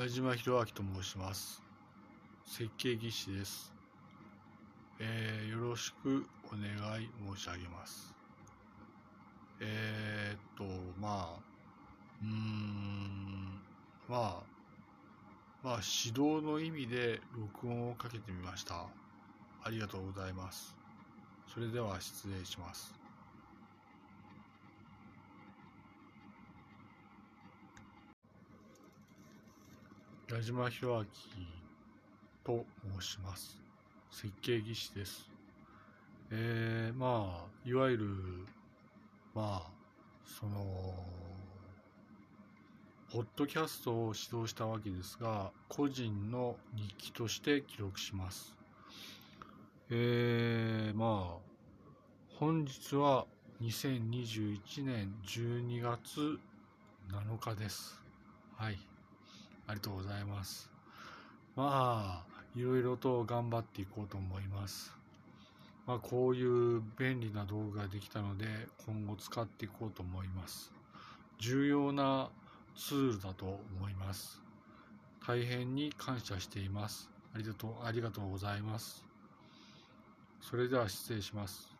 [0.00, 1.60] 矢島博明と申します。
[2.46, 3.74] 設計技師です。
[5.00, 8.14] えーよろしくお願い申し上げます。
[9.60, 10.62] えーっと、
[11.00, 11.40] まあ、
[12.22, 13.60] うーん、
[14.08, 14.42] まあ、
[15.64, 18.86] まあ、指導の意味で録音をかけてみました。
[19.64, 20.76] ありがとうございます。
[21.52, 22.94] それでは失礼します。
[30.30, 31.04] 矢島博明
[32.44, 32.66] と
[33.00, 33.58] 申します。
[34.10, 35.30] 設計技師です。
[36.30, 38.06] えー、まあ、いわゆる、
[39.34, 39.70] まあ、
[40.26, 40.94] その、
[43.10, 48.54] ポッドキャストを指導したわけですが、個人の日記として記録します。
[49.88, 51.48] えー、まあ、
[52.38, 53.24] 本日は
[53.62, 56.38] 2021年12月
[57.10, 57.98] 7日です。
[58.58, 58.78] はい。
[59.68, 60.70] ありがとうございます。
[61.54, 64.92] まあ、いろいろと頑張っていこうと思います。
[65.86, 68.46] まあ、こういう便利な道具ができたので、
[68.86, 70.72] 今後使っていこうと思います。
[71.38, 72.30] 重要な
[72.76, 74.40] ツールだと思います。
[75.26, 77.10] 大変に感謝しています。
[77.34, 79.04] ありがとう、ありがとうございます。
[80.40, 81.77] それでは失礼します。